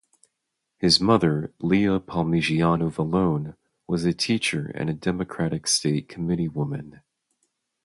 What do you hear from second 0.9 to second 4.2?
mother, Leah Palmigiano Vallone, was a